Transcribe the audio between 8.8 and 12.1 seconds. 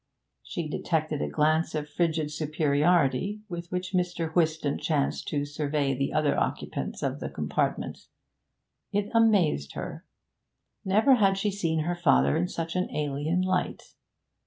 It amazed her. Never had she seen her